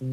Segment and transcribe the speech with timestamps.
[0.00, 0.06] Eh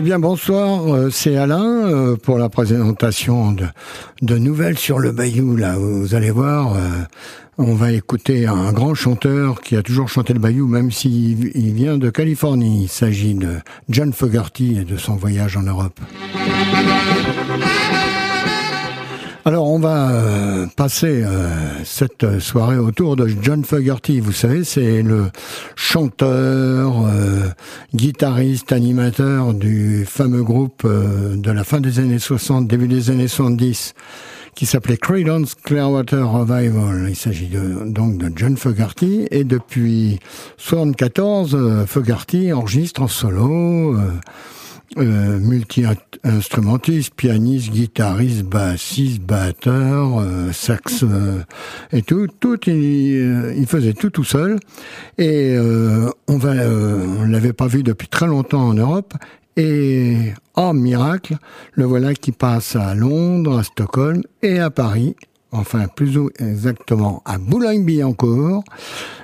[0.00, 5.54] bien bonsoir, euh, c'est Alain euh, pour la présentation de, nouvelles sur le Bayou.
[5.54, 6.78] Là, vous allez voir, euh,
[7.62, 11.98] on va écouter un grand chanteur qui a toujours chanté le Bayou, même s'il vient
[11.98, 12.84] de Californie.
[12.84, 13.58] Il s'agit de
[13.88, 16.00] John Fogerty et de son voyage en Europe.
[19.44, 21.50] Alors on va euh, passer euh,
[21.84, 24.20] cette soirée autour de John Fogerty.
[24.20, 25.30] Vous savez, c'est le
[25.74, 27.48] chanteur, euh,
[27.92, 33.94] guitariste, animateur du fameux groupe de la fin des années 60, début des années 70
[34.54, 37.06] qui s'appelait Creedence Clearwater Revival.
[37.08, 37.50] Il s'agit
[37.86, 40.18] donc de John Fogerty et depuis
[40.58, 43.96] 74, Fogerty enregistre en solo
[44.98, 51.42] euh, multi-instrumentiste, pianiste, guitariste, bassiste, batteur, euh, sax euh,
[51.92, 54.58] et tout, tout il, il, faisait tout tout seul.
[55.16, 55.56] Et
[56.28, 59.14] on va, on l'avait pas vu depuis très longtemps en Europe.
[59.56, 61.36] Et oh miracle,
[61.72, 65.14] le voilà qui passe à Londres, à Stockholm et à Paris
[65.52, 68.64] enfin plus exactement à Boulogne-Billancourt,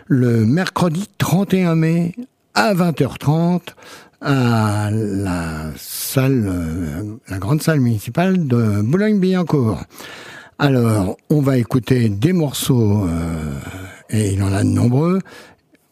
[0.07, 2.15] le mercredi 31 mai
[2.55, 3.61] à 20h30
[4.21, 9.81] à la salle, euh, la grande salle municipale de Boulogne-Billancourt.
[10.59, 13.61] Alors, on va écouter des morceaux, euh,
[14.11, 15.21] et il en a de nombreux.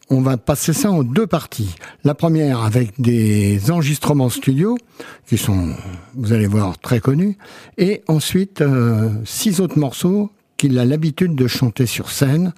[0.09, 1.75] On va passer ça en deux parties.
[2.03, 4.77] La première avec des enregistrements studio,
[5.25, 5.73] qui sont,
[6.15, 7.37] vous allez voir, très connus.
[7.77, 12.53] Et ensuite, euh, six autres morceaux qu'il a l'habitude de chanter sur scène.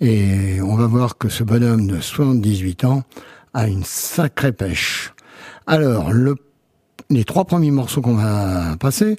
[0.00, 3.02] Et on va voir que ce bonhomme de 78 ans
[3.54, 5.12] a une sacrée pêche.
[5.66, 6.36] Alors, le,
[7.10, 9.16] les trois premiers morceaux qu'on va passer,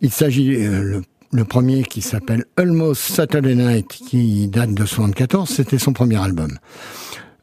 [0.00, 1.00] il s'agit euh,
[1.32, 6.58] le, premier qui s'appelle Almost Saturday Night, qui date de 74, c'était son premier album.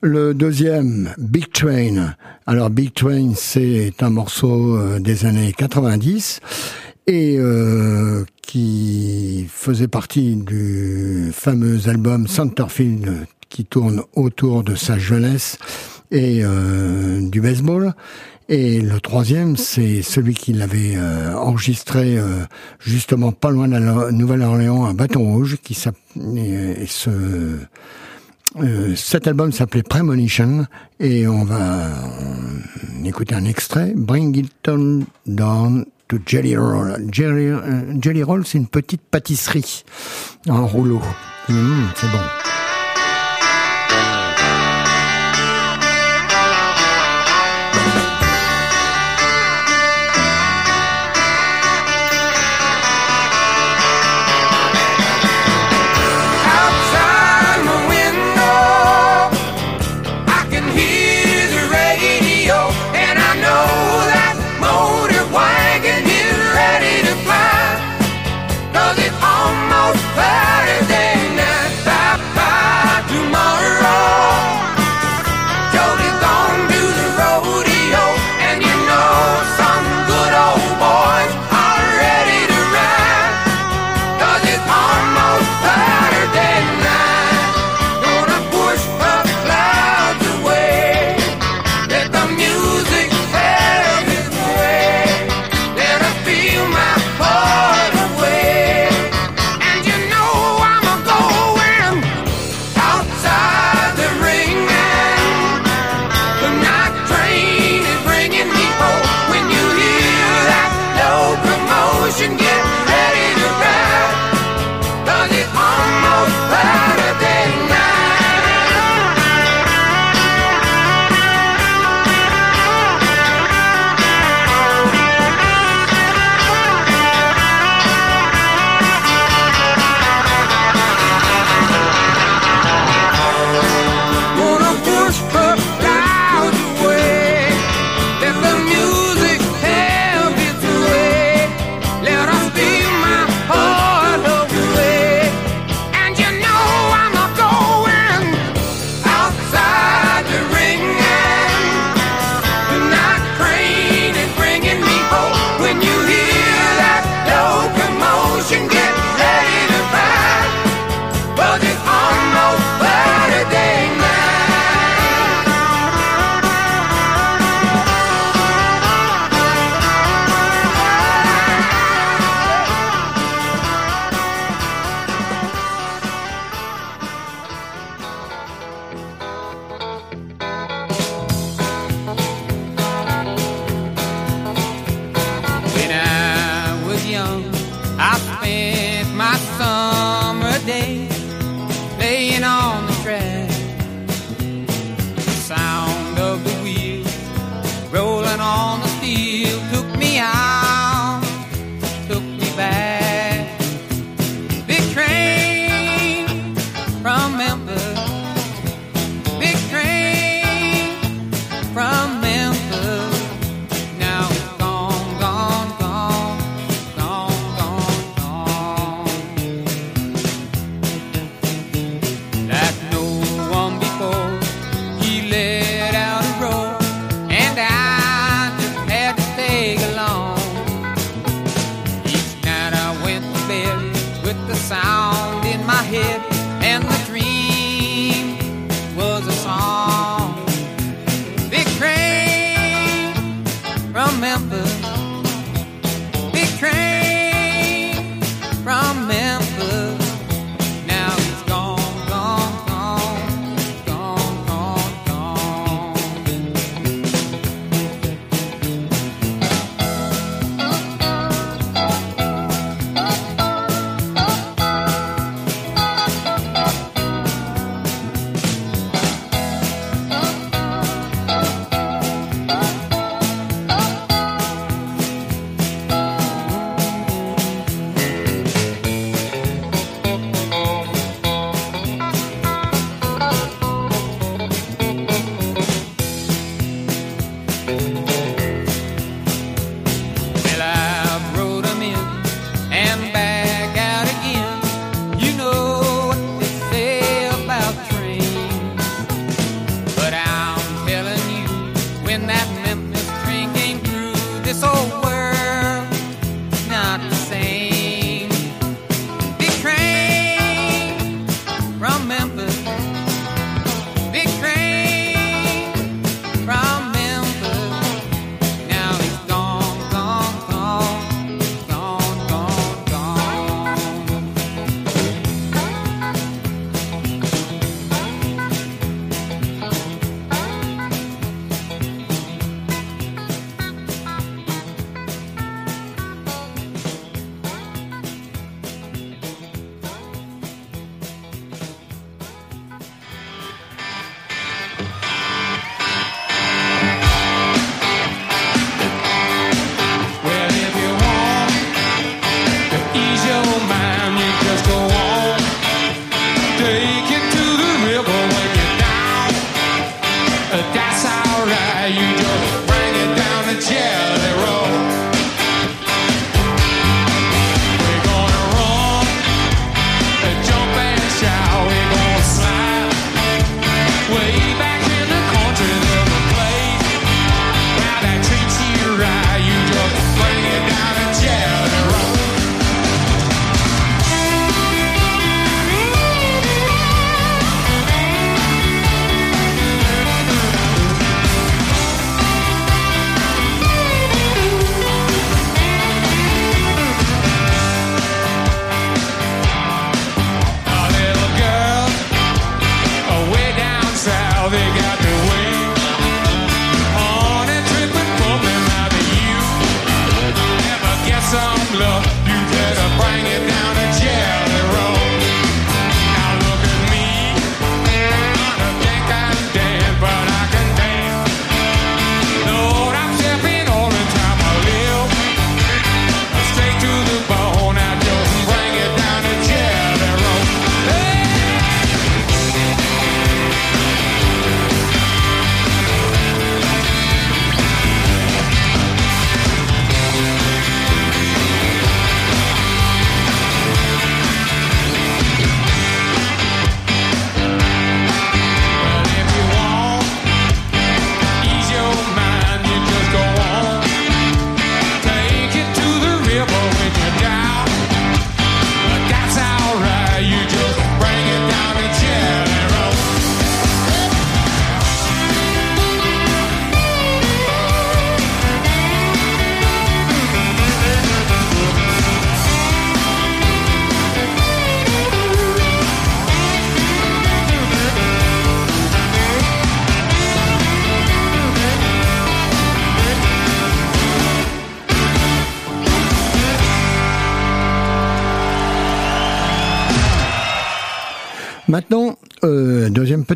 [0.01, 2.13] Le deuxième, Big Train.
[2.47, 6.39] Alors Big Train, c'est un morceau euh, des années 90
[7.05, 15.57] et euh, qui faisait partie du fameux album Centerfield qui tourne autour de sa jeunesse
[16.11, 17.93] et euh, du baseball.
[18.47, 22.17] Et le troisième, c'est celui qu'il avait euh, enregistré
[22.79, 27.09] justement pas loin de la Nouvelle-Orléans, à Bâton Rouge, qui s'appelait ce
[28.57, 30.65] euh, cet album s'appelait Premonition
[30.99, 33.93] et on va euh, écouter un extrait.
[33.95, 37.07] Bring It On Down to Jelly Roll.
[37.11, 39.83] Jelly, euh, Jelly Roll, c'est une petite pâtisserie
[40.47, 41.01] en rouleau.
[41.49, 42.19] Hum, c'est bon.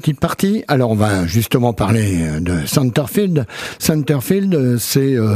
[0.03, 0.65] Petite partie.
[0.67, 3.45] Alors, on va justement parler de Centerfield.
[3.79, 5.35] Centerfield, euh, c'est euh,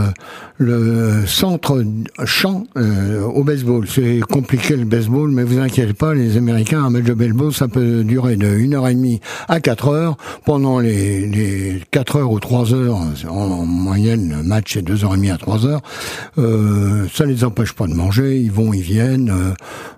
[0.57, 1.86] le centre
[2.25, 3.88] champ euh, au baseball.
[3.88, 7.69] C'est compliqué le baseball, mais vous inquiétez pas, les Américains, un match de baseball, ça
[7.69, 10.17] peut durer de 1 heure et demie à 4 heures.
[10.45, 12.97] Pendant les, les 4 heures ou 3 heures,
[13.29, 15.81] en, en moyenne, le match est 2 heures et demie à 3 heures.
[16.38, 19.29] Euh, ça les empêche pas de manger, ils vont, ils viennent.
[19.29, 19.53] Euh,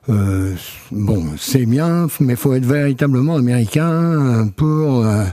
[0.10, 0.56] euh,
[0.92, 5.24] bon, c'est bien, mais faut être véritablement américain euh, pour euh,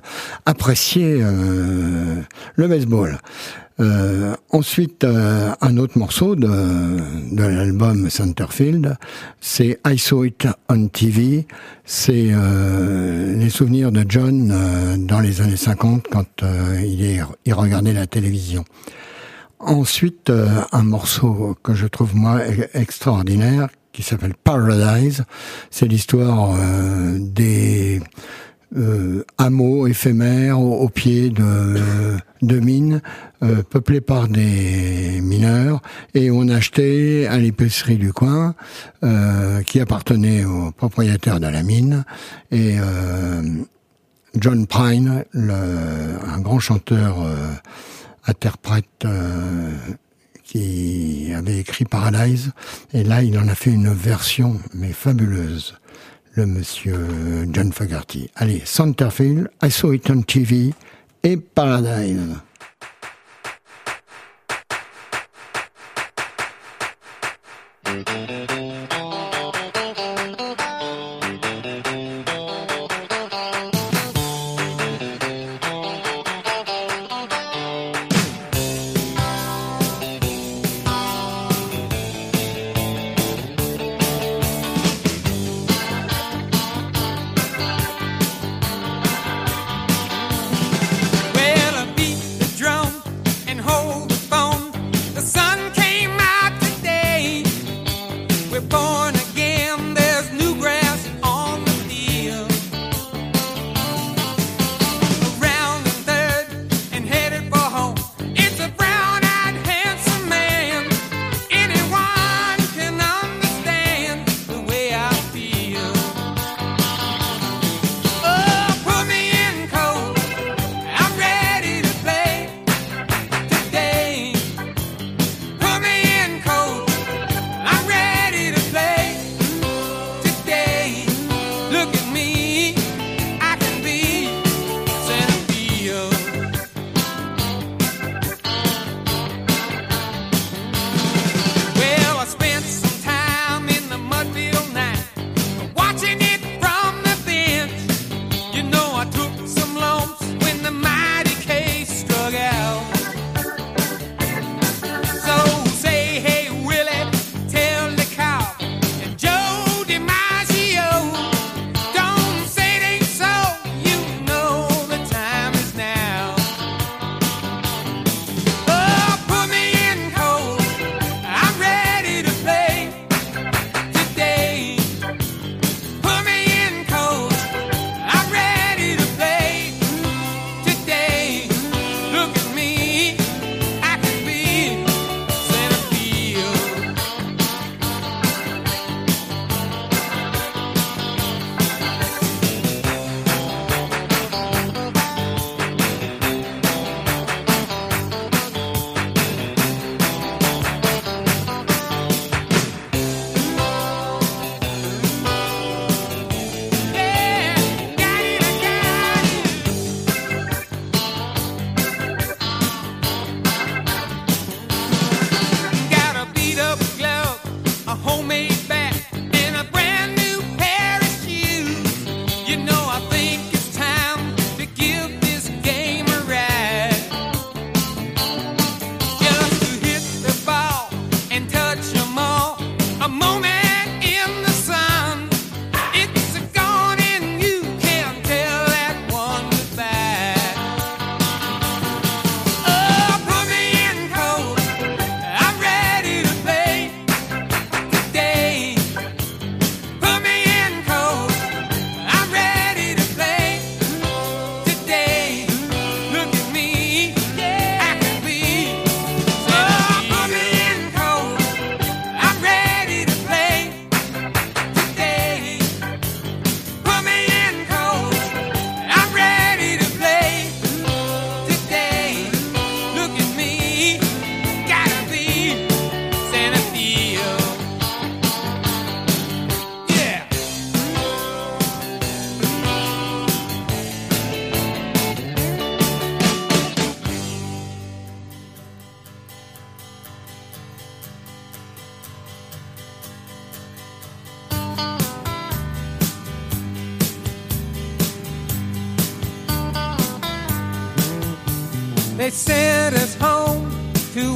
[0.44, 2.22] apprécier euh,
[2.54, 3.18] le baseball.
[3.80, 8.96] Euh, ensuite, euh, un autre morceau de, de l'album Centerfield,
[9.40, 11.48] c'est I Saw It on TV.
[11.84, 17.20] C'est euh, les souvenirs de John euh, dans les années 50 quand euh, il, est,
[17.46, 18.64] il regardait la télévision.
[19.58, 22.42] Ensuite, euh, un morceau que je trouve moi
[22.74, 25.24] extraordinaire qui s'appelle Paradise.
[25.72, 26.54] C'est l'histoire
[27.18, 28.00] des
[28.74, 33.00] euh, hameaux éphémères au, pied de, mines
[33.42, 35.82] euh, peuplés par des mineurs.
[36.14, 38.54] Et on achetait à l'épicerie du coin
[39.04, 42.04] euh, qui appartenait au propriétaire de la mine.
[42.50, 43.42] Et euh,
[44.36, 47.16] John Prine, un grand chanteur
[48.26, 49.06] interprète
[50.42, 52.52] qui avait écrit Paradise,
[52.92, 55.74] et là il en a fait une version mais fabuleuse,
[56.36, 58.30] le monsieur John Fogerty.
[58.36, 60.72] Allez, Centerfield, I Saw It on TV
[61.22, 62.18] et Paradise.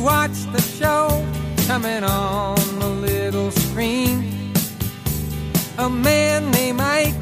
[0.02, 1.08] Watch the show
[1.66, 4.52] coming on the little screen.
[5.78, 7.14] A man named Ike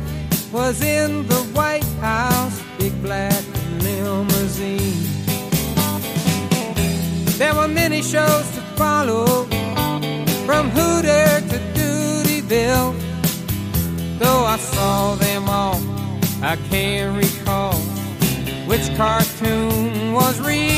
[0.52, 3.44] was in the White House, big black
[3.80, 5.06] limousine.
[7.38, 9.44] There were many shows to follow,
[10.47, 12.94] from Hooter to Dutyville.
[14.18, 15.80] Though I saw them all,
[16.42, 17.75] I can't recall
[18.66, 20.77] which cartoon was real.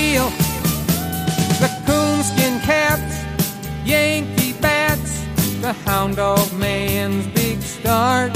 [5.71, 8.33] The hound dog man's big start.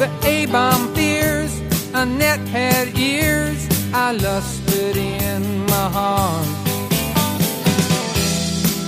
[0.00, 1.52] The A-bomb fears,
[1.92, 6.48] Annette had ears, I lusted in my heart.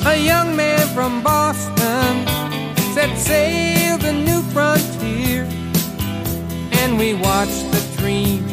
[0.06, 2.26] A young man from Boston
[2.94, 5.42] set sail the new frontier,
[6.80, 8.46] and we watched the dream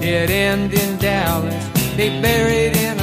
[0.00, 1.62] dead end in Dallas.
[1.98, 2.93] They buried innocence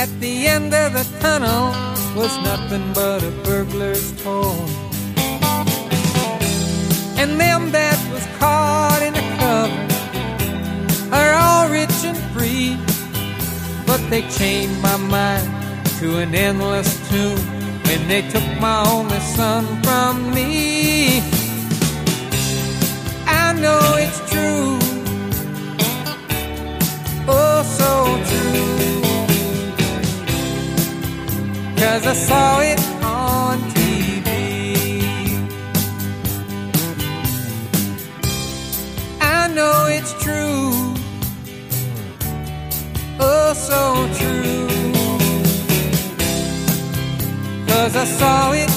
[0.00, 1.66] at the end of the tunnel
[2.16, 4.70] was nothing but a burglar's torch.
[7.20, 9.82] And them that was caught in a cover
[11.14, 12.78] are all rich and free,
[13.86, 15.48] but they chained my mind
[15.98, 17.38] to an endless tomb
[17.84, 21.20] when they took my only son from me.
[23.42, 24.78] I know it's true,
[27.28, 27.90] oh so
[28.30, 28.99] true,
[31.80, 34.28] cause I saw it on TV.
[39.20, 40.94] I know it's true,
[43.18, 43.80] oh so
[44.18, 44.68] true.
[47.66, 48.69] Cause I saw it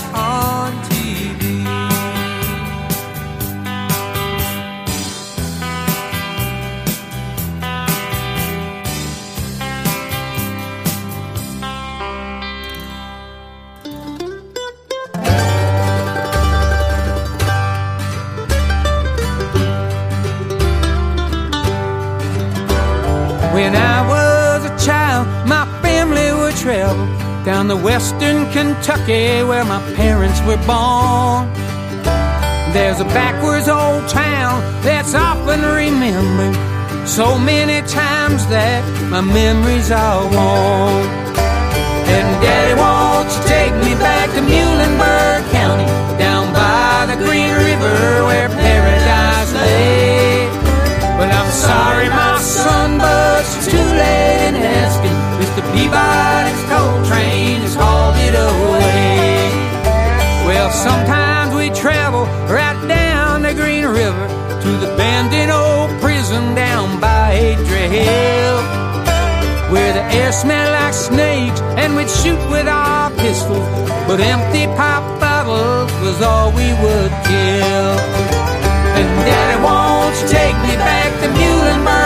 [23.63, 27.05] When I was a child, my family would travel
[27.45, 31.47] down the western Kentucky where my parents were born.
[32.75, 36.59] There's a backwards old town that's often remembered
[37.07, 41.07] so many times that my memories are worn.
[42.15, 45.87] And Daddy, won't you take me back to Muhlenberg County,
[46.19, 50.51] down by the Green River where paradise lay?
[51.15, 52.32] But I'm sorry, my
[54.01, 55.17] late in asking.
[55.41, 55.61] Mr.
[55.73, 59.33] Peabody's coal train has hauled it away.
[60.47, 64.27] Well, sometimes we travel right down the Green River
[64.63, 68.57] to the abandoned old prison down by Adria Hill,
[69.71, 73.67] where the air smelled like snakes and we'd shoot with our pistols,
[74.07, 77.93] but empty pop bottles was all we would kill.
[78.99, 82.02] And Daddy, won't you take me back to Muhlenberg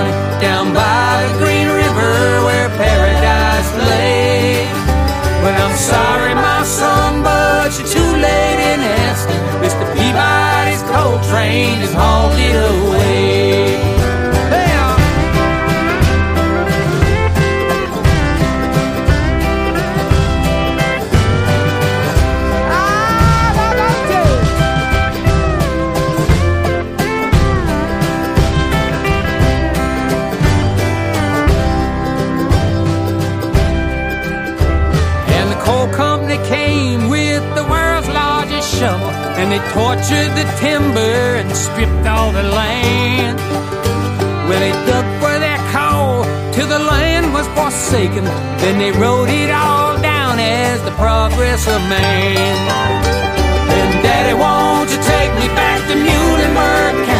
[0.00, 4.64] County, down by the Green River where paradise lay?
[5.42, 9.40] Well, I'm sorry, my son, but you're too late in asking.
[9.60, 9.84] Mr.
[9.94, 12.86] Peabody's coal train is hauled it oh.
[12.86, 12.89] away.
[40.58, 43.38] Timber and stripped all the land.
[44.48, 48.24] Well, they dug for their coal till the land was forsaken.
[48.62, 52.56] Then they wrote it all down as the progress of man.
[53.70, 57.19] Then, Daddy, won't you take me back to Muhlenberg County,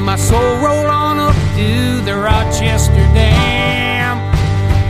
[0.00, 4.16] Let my soul roll on up to the Rochester Dam.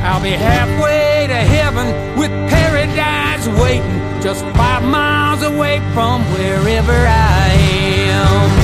[0.05, 7.49] I'll be halfway to heaven with paradise waiting just five miles away from wherever I
[7.59, 8.60] am.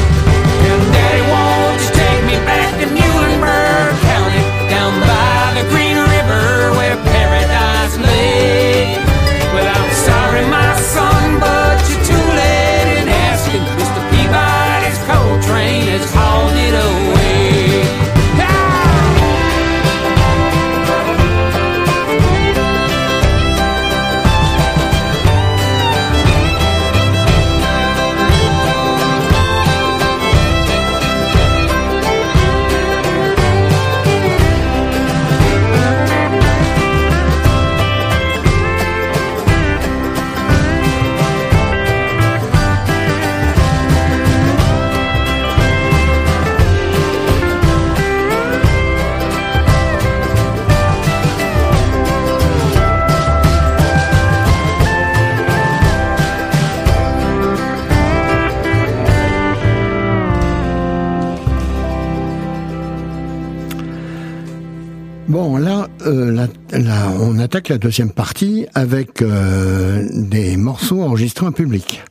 [67.69, 72.03] La- deuxième partie avec euh, des morceaux enregistrés en public,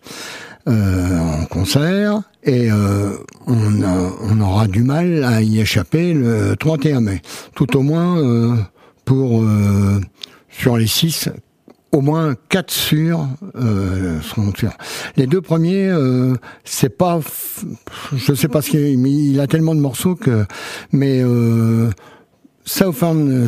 [0.67, 3.11] euh, en concert, et euh,
[3.47, 7.21] on, aura du mal à y échapper le 31 mai.
[7.53, 8.57] Tout au moins
[9.05, 9.43] pour
[10.49, 11.29] sur les six,
[11.91, 12.71] au moins quatre
[13.55, 14.73] euh, seront sûrs.
[15.15, 15.93] Les deux premiers,
[16.63, 17.19] c'est pas,
[18.15, 20.45] je sais pas ce qu'il il a tellement de morceaux que,
[20.91, 21.23] mais
[22.65, 23.47] Southern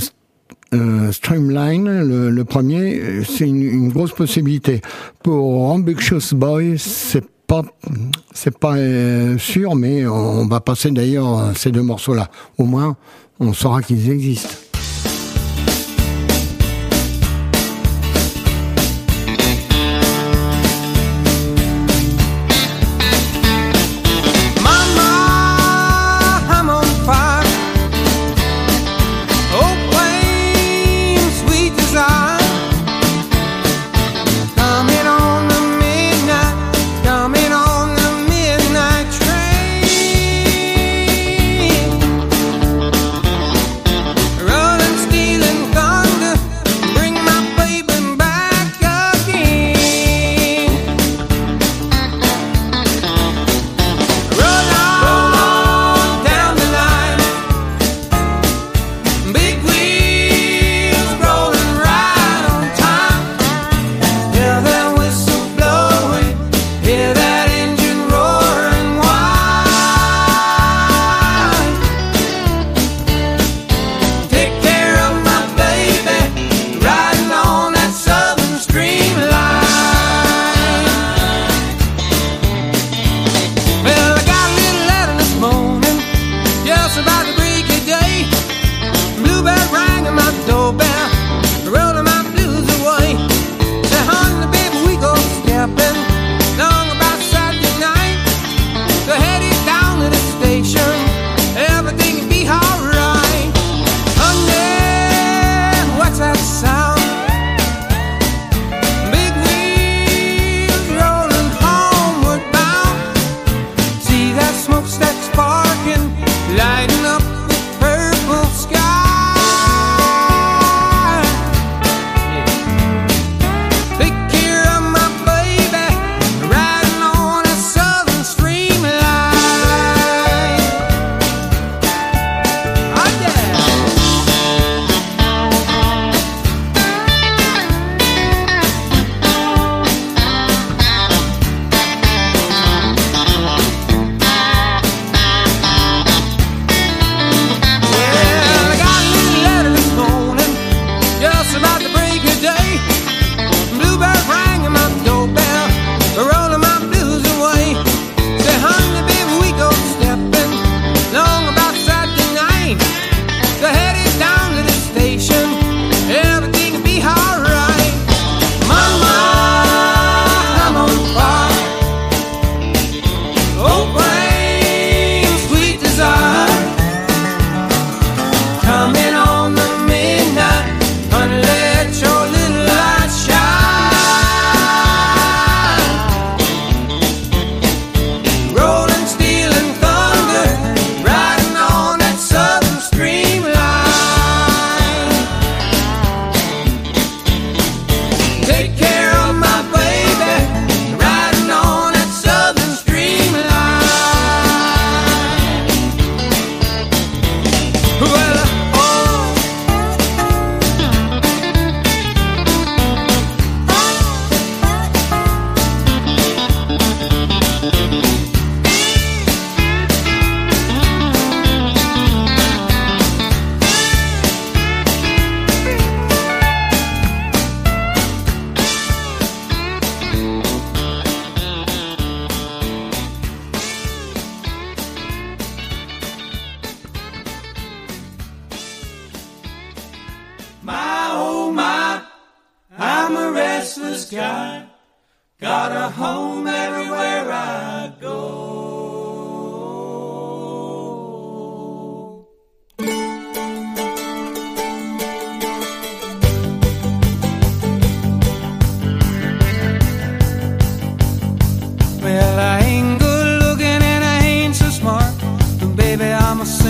[0.74, 4.82] euh, Streamline, le, premier, euh, c'est une, grosse possibilité.
[5.24, 7.64] Pour Ambitious Boy, c'est pas,
[8.34, 12.30] c'est pas euh, sûr, mais on va passer d'ailleurs ces deux morceaux-là.
[12.58, 12.98] Au moins,
[13.40, 14.67] on saura qu'ils existent.
[90.48, 91.17] doorbell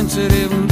[0.10, 0.67] sensitive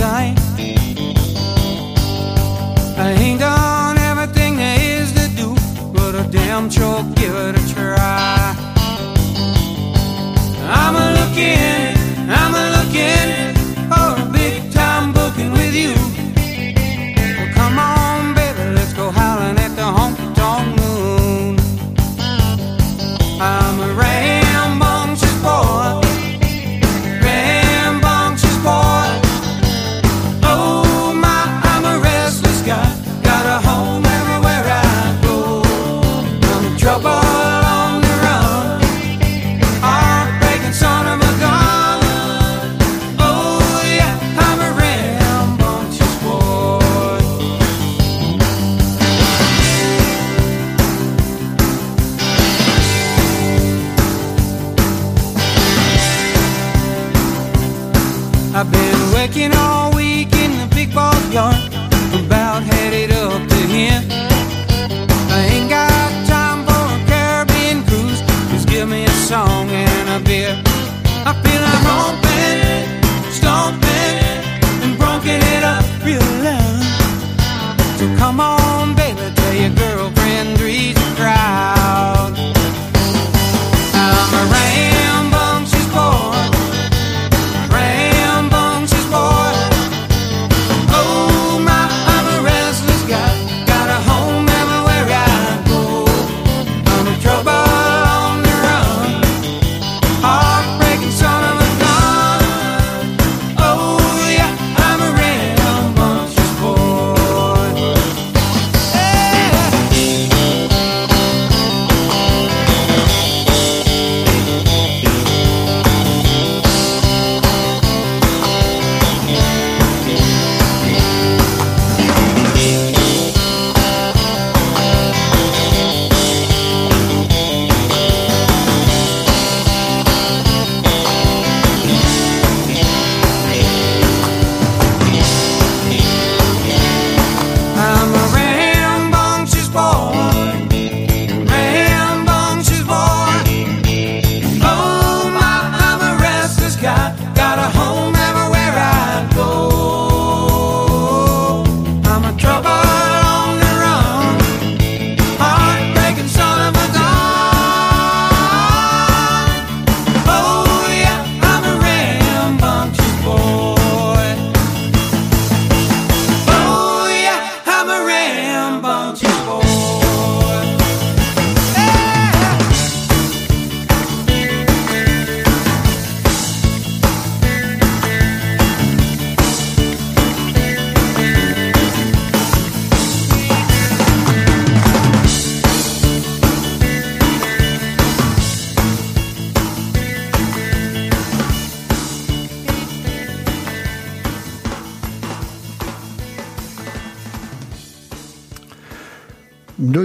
[78.17, 78.74] Come on.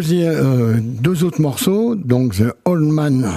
[0.09, 3.31] Euh, deux autres morceaux, donc The Old Man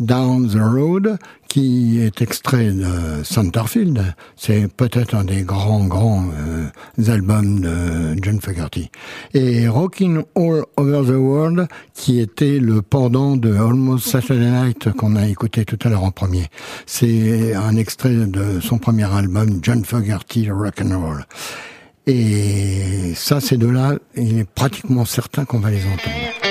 [0.00, 4.14] Down the Road, qui est extrait de Centerfield.
[4.34, 8.90] C'est peut-être un des grands, grands euh, albums de John Fogerty.
[9.34, 15.14] Et Rockin' All Over the World, qui était le pendant de Almost Saturday Night qu'on
[15.14, 16.46] a écouté tout à l'heure en premier.
[16.86, 21.26] C'est un extrait de son premier album, John Fogerty Rock and Roll.
[22.06, 26.41] Et ça, ces deux-là, il est pratiquement certain qu'on va les entendre.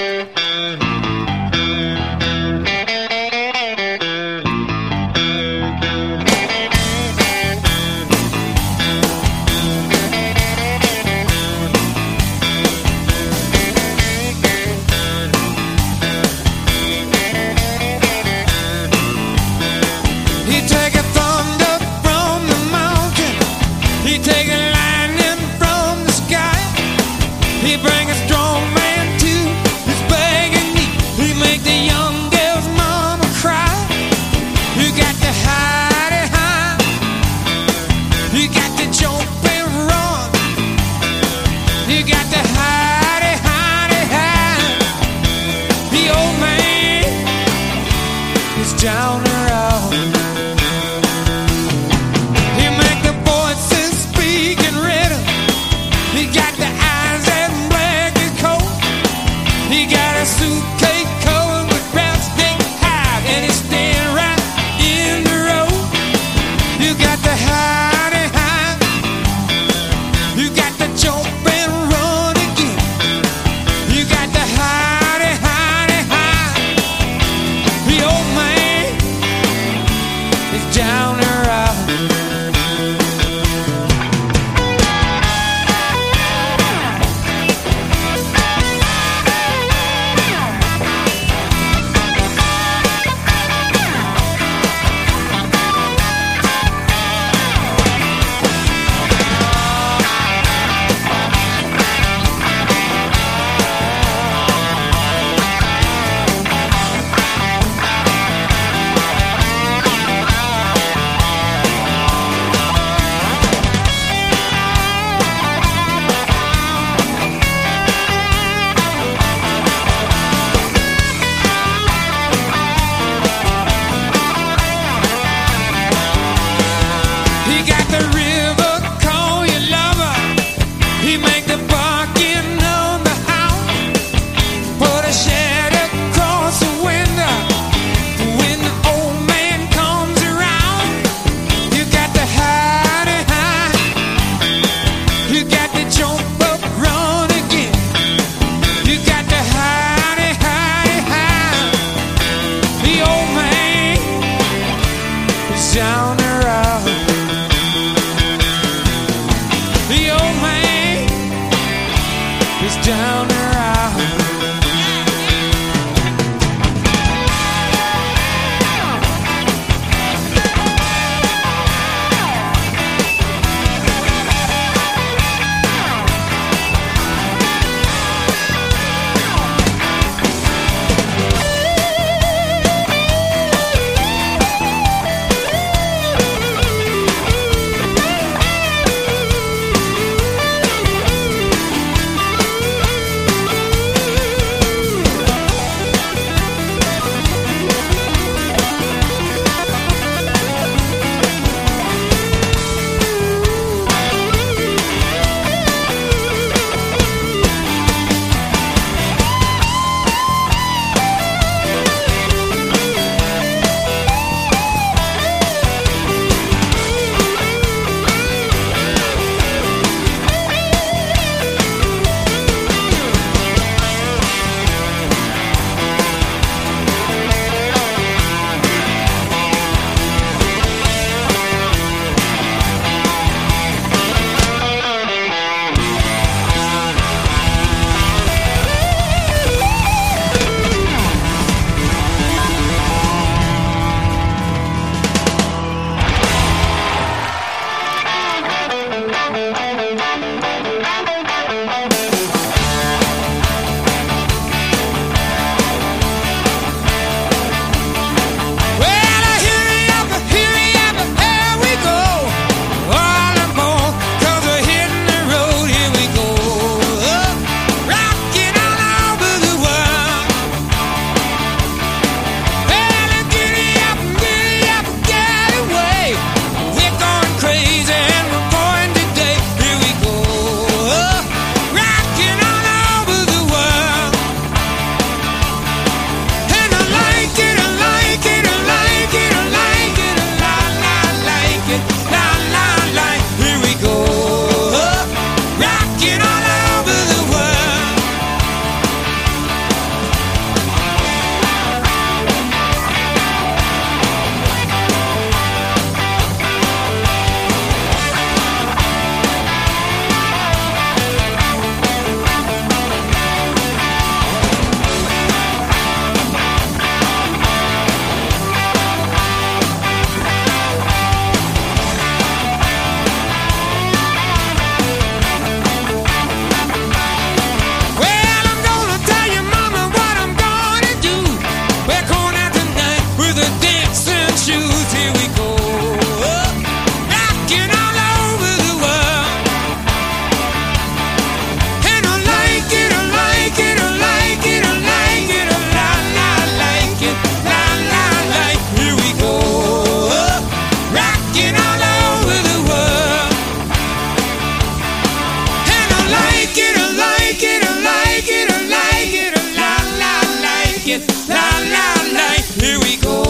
[361.51, 362.27] la la la.
[362.59, 363.23] Here we go,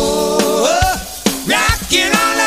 [1.47, 2.40] rocking all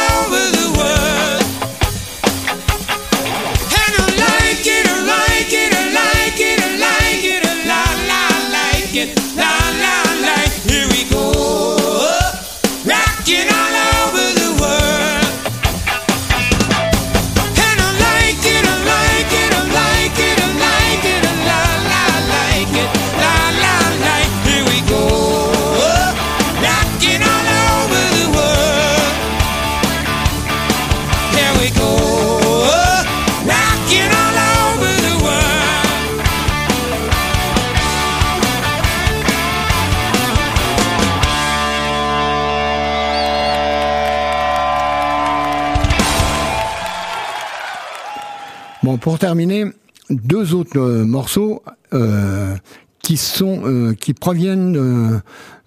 [49.04, 49.66] pour terminer,
[50.08, 52.56] deux autres euh, morceaux euh,
[53.00, 55.20] qui sont euh, qui proviennent euh,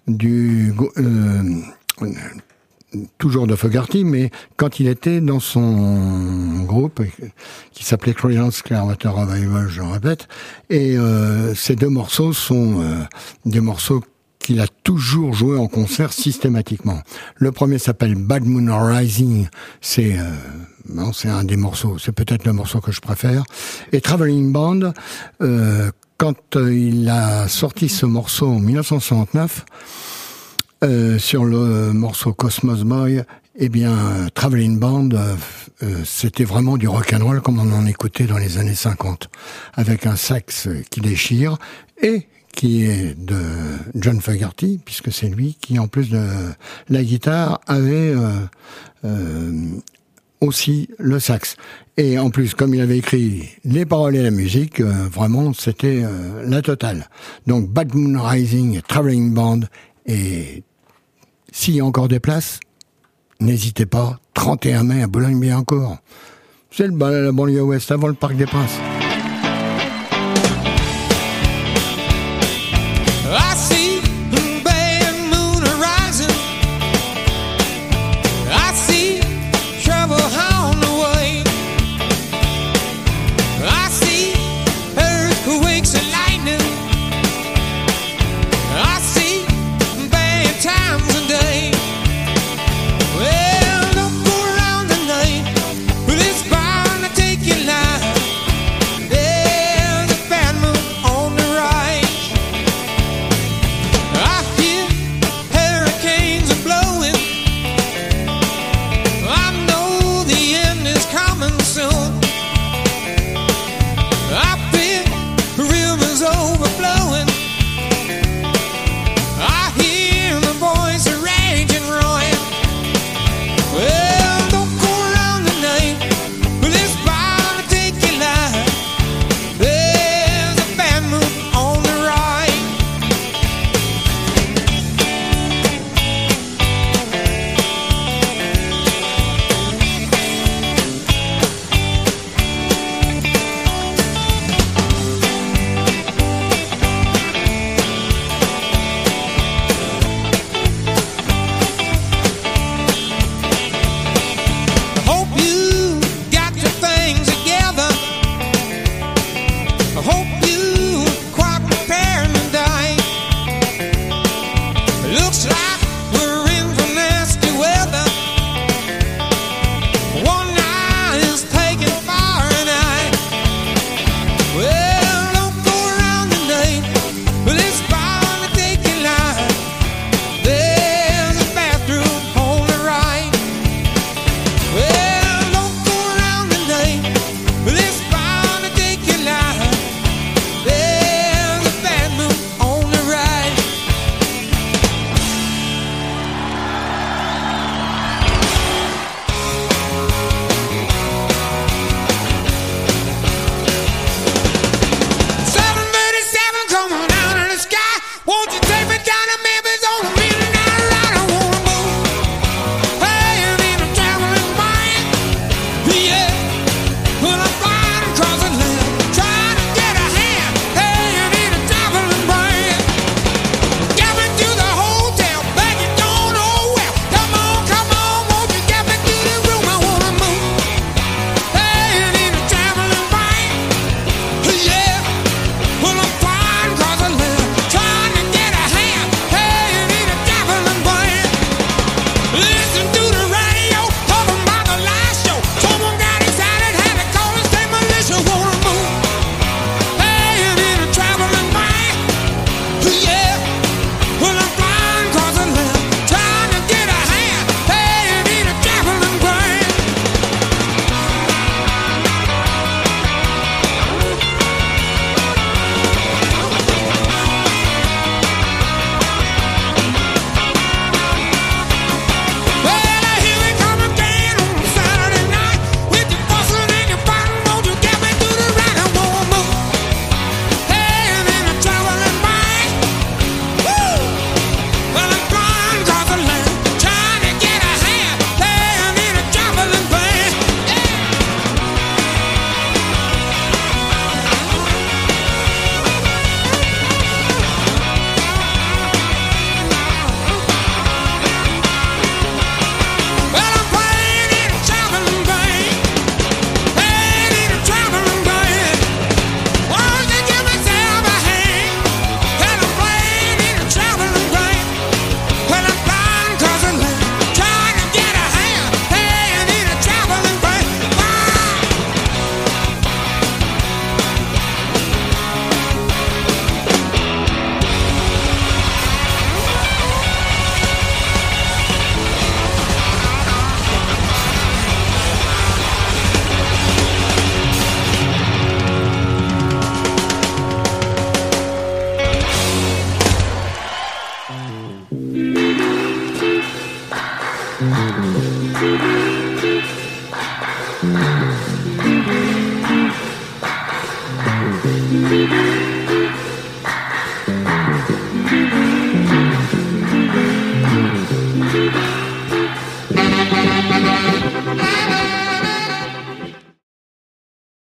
[0.08, 1.42] du euh,
[3.16, 7.00] toujours de Fogarty, mais quand il était dans son groupe
[7.70, 10.26] qui s'appelait Credence Clearwater Revival, je répète,
[10.68, 10.96] et
[11.54, 12.82] ces deux morceaux sont
[13.44, 14.02] des morceaux
[14.48, 17.02] qu'il a toujours joué en concert systématiquement.
[17.36, 19.46] Le premier s'appelle Bad Moon Rising,
[19.82, 20.22] c'est euh,
[21.12, 23.44] c'est un des morceaux, c'est peut-être le morceau que je préfère.
[23.92, 24.94] Et Traveling Band,
[25.42, 29.66] euh, quand euh, il a sorti ce morceau en 1969,
[30.84, 33.22] euh, sur le morceau Cosmos Boy,
[33.58, 35.10] eh bien, Traveling Band,
[36.06, 39.28] c'était vraiment du rock and roll comme on en écoutait dans les années 50,
[39.74, 41.58] avec un sax qui déchire
[42.00, 42.28] et
[42.58, 43.40] qui est de
[43.94, 46.26] John Fogerty, puisque c'est lui qui, en plus de
[46.88, 48.32] la guitare, avait euh,
[49.04, 49.52] euh,
[50.40, 51.54] aussi le sax.
[51.98, 56.02] Et en plus, comme il avait écrit les paroles et la musique, euh, vraiment, c'était
[56.44, 57.08] la totale.
[57.46, 59.60] Donc, Bad Moon Rising, Traveling Band,
[60.06, 60.64] et
[61.52, 62.58] s'il y a encore des places,
[63.38, 65.98] n'hésitez pas, 31 mai à Boulogne-Billancourt.
[66.72, 68.80] C'est le, la banlieue ouest, avant le Parc des Princes.